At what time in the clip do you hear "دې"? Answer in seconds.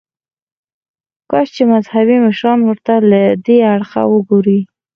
3.45-3.57